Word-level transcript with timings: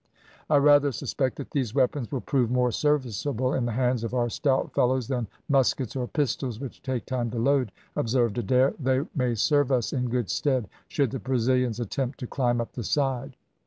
"I 0.49 0.57
rather 0.57 0.91
suspect 0.91 1.35
that 1.35 1.51
these 1.51 1.75
weapons 1.75 2.11
will 2.11 2.21
prove 2.21 2.49
more 2.49 2.71
serviceable 2.71 3.53
in 3.53 3.67
the 3.67 3.73
hands 3.73 4.03
of 4.03 4.15
our 4.15 4.29
stout 4.31 4.73
fellows 4.73 5.09
than 5.09 5.27
muskets 5.47 5.95
or 5.95 6.07
pistols, 6.07 6.59
which 6.59 6.81
take 6.81 7.05
time 7.05 7.29
to 7.29 7.37
load," 7.37 7.71
observed 7.95 8.39
Adair. 8.39 8.73
"They 8.79 9.05
may 9.13 9.35
serve 9.35 9.71
us 9.71 9.93
in 9.93 10.09
good 10.09 10.31
stead, 10.31 10.67
should 10.87 11.11
the 11.11 11.19
Brazilians 11.19 11.79
attempt 11.79 12.19
to 12.21 12.25
climb 12.25 12.59
up 12.59 12.71
the 12.73 12.83
side." 12.83 13.35